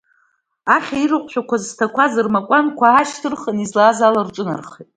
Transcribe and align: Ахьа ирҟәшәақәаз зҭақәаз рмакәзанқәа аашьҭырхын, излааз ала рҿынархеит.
Ахьа 0.75 0.97
ирҟәшәақәаз 1.03 1.63
зҭақәаз 1.69 2.13
рмакәзанқәа 2.25 2.85
аашьҭырхын, 2.89 3.57
излааз 3.65 3.99
ала 4.07 4.21
рҿынархеит. 4.27 4.89